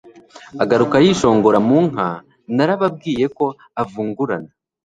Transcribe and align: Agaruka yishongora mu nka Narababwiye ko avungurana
Agaruka 0.63 0.95
yishongora 1.05 1.59
mu 1.67 1.77
nka 1.89 2.09
Narababwiye 2.55 3.25
ko 3.37 3.45
avungurana 3.81 4.49